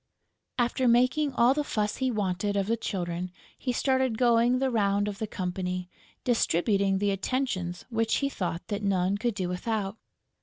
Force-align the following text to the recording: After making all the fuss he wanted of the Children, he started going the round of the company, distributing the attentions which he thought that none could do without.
After 0.57 0.87
making 0.87 1.31
all 1.33 1.53
the 1.53 1.63
fuss 1.63 1.97
he 1.97 2.09
wanted 2.09 2.55
of 2.57 2.65
the 2.65 2.75
Children, 2.75 3.31
he 3.55 3.71
started 3.71 4.17
going 4.17 4.57
the 4.57 4.71
round 4.71 5.07
of 5.07 5.19
the 5.19 5.27
company, 5.27 5.91
distributing 6.23 6.97
the 6.97 7.11
attentions 7.11 7.85
which 7.91 8.15
he 8.15 8.27
thought 8.27 8.67
that 8.69 8.81
none 8.81 9.19
could 9.19 9.35
do 9.35 9.47
without. 9.47 9.97